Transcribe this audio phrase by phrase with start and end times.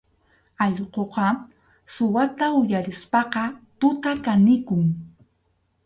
[0.63, 1.27] Allquqa
[1.93, 3.43] suwata uyarispaqa
[3.79, 4.83] tuta kanikun.